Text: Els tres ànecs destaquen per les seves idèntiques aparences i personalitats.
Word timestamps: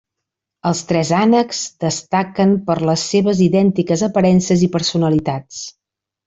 Els 0.69 0.79
tres 0.91 1.09
ànecs 1.17 1.59
destaquen 1.85 2.55
per 2.69 2.77
les 2.91 3.03
seves 3.13 3.43
idèntiques 3.49 4.05
aparences 4.09 4.65
i 4.71 4.75
personalitats. 4.79 5.63